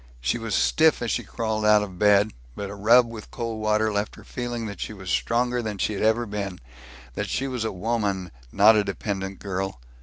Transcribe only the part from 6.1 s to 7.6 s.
had been; that she